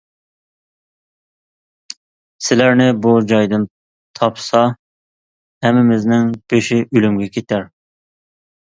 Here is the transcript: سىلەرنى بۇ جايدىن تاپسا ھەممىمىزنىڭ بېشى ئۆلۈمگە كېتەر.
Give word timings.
سىلەرنى 2.47 2.87
بۇ 3.03 3.13
جايدىن 3.33 3.69
تاپسا 4.21 4.63
ھەممىمىزنىڭ 5.69 6.35
بېشى 6.51 6.85
ئۆلۈمگە 6.91 7.35
كېتەر. 7.39 7.71